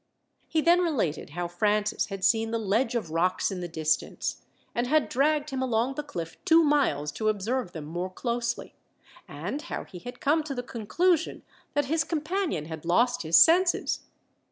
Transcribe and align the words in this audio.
He 0.47 0.61
then 0.61 0.81
related 0.81 1.29
how 1.37 1.47
Francis 1.47 2.07
had 2.07 2.23
seen 2.23 2.49
the 2.49 2.57
ledge 2.57 2.95
of 2.95 3.11
rocks 3.11 3.51
in 3.51 3.59
the 3.59 3.67
distance, 3.67 4.41
and 4.73 4.87
had 4.87 5.07
dragged 5.09 5.51
him 5.51 5.61
along 5.61 5.93
the 5.93 6.01
cliff 6.01 6.43
two 6.43 6.63
miles 6.63 7.11
to 7.11 7.29
observe 7.29 7.73
them 7.73 7.85
more 7.85 8.09
closely; 8.09 8.73
and 9.27 9.61
how 9.61 9.83
he 9.83 9.99
had 9.99 10.19
come 10.19 10.41
to 10.45 10.55
the 10.55 10.63
conclusion 10.63 11.43
that 11.75 11.85
his 11.85 12.03
companion 12.03 12.65
had 12.65 12.83
lost 12.83 13.21
his 13.21 13.37
senses. 13.37 13.99